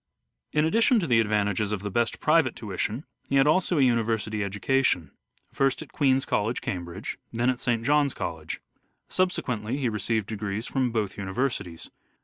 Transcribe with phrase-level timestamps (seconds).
[0.51, 3.83] In addition to the advantages of the best private The tuition he had also a
[3.83, 5.11] university education;
[5.53, 5.91] first at Umversities.
[5.91, 7.83] Queens' College, Cambridge, then at St.
[7.85, 8.61] John's College.
[9.09, 11.91] Subsequently he received degrees from both universities.